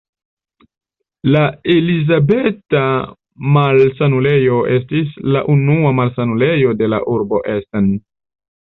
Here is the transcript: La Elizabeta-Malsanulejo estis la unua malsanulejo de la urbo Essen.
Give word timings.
La 1.35 1.41
Elizabeta-Malsanulejo 1.75 4.57
estis 4.81 5.15
la 5.37 5.47
unua 5.57 5.95
malsanulejo 6.03 6.77
de 6.85 6.93
la 6.95 7.05
urbo 7.17 7.47
Essen. 7.59 7.91